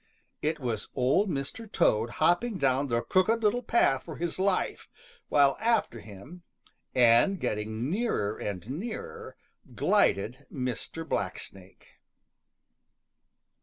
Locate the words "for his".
4.01-4.39